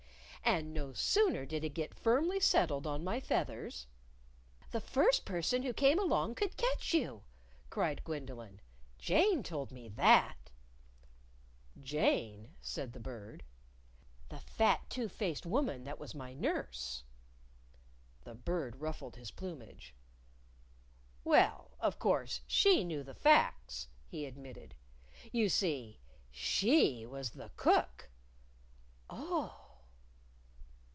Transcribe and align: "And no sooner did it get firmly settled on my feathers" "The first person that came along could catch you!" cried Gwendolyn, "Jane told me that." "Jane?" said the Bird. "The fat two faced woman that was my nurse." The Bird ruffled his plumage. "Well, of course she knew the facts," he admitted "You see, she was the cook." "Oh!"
"And 0.43 0.73
no 0.73 0.91
sooner 0.91 1.45
did 1.45 1.63
it 1.63 1.69
get 1.75 1.93
firmly 1.93 2.39
settled 2.39 2.85
on 2.87 3.05
my 3.05 3.21
feathers" 3.21 3.87
"The 4.73 4.81
first 4.81 5.23
person 5.23 5.63
that 5.63 5.77
came 5.77 5.97
along 5.99 6.35
could 6.35 6.57
catch 6.57 6.93
you!" 6.93 7.23
cried 7.69 8.03
Gwendolyn, 8.03 8.59
"Jane 8.97 9.43
told 9.43 9.71
me 9.71 9.87
that." 9.89 10.49
"Jane?" 11.79 12.55
said 12.59 12.91
the 12.91 12.99
Bird. 12.99 13.43
"The 14.29 14.39
fat 14.39 14.89
two 14.89 15.07
faced 15.07 15.45
woman 15.45 15.83
that 15.85 15.99
was 15.99 16.13
my 16.15 16.33
nurse." 16.33 17.03
The 18.23 18.35
Bird 18.35 18.77
ruffled 18.77 19.15
his 19.15 19.31
plumage. 19.31 19.95
"Well, 21.23 21.71
of 21.79 21.97
course 21.97 22.41
she 22.45 22.83
knew 22.83 23.03
the 23.03 23.15
facts," 23.15 23.87
he 24.05 24.25
admitted 24.25 24.75
"You 25.31 25.47
see, 25.47 25.99
she 26.29 27.05
was 27.05 27.29
the 27.31 27.51
cook." 27.55 28.09
"Oh!" 29.09 29.57